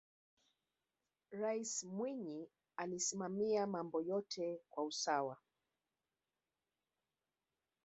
raisi 1.31 1.87
mwinyi 1.87 2.49
alisimamia 2.77 3.67
mambo 3.67 4.01
yote 4.01 4.59
kwa 4.69 4.85
usawa 4.85 5.37